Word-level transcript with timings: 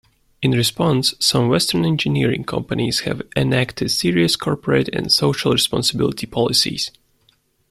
In 0.41 0.53
response, 0.53 1.13
some 1.19 1.47
western 1.47 1.85
engineering 1.85 2.43
companies 2.43 3.01
have 3.01 3.21
enacted 3.35 3.91
serious 3.91 4.35
corporate 4.35 4.89
and 4.91 5.11
social 5.11 5.51
responsibility 5.51 6.25
policies. 6.25 6.89